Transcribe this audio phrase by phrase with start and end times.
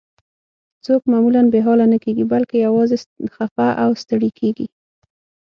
[0.85, 2.97] څوک معمولاً بې حاله نه کیږي، بلکې یوازې
[3.35, 4.67] خفه او ستړي کیږي.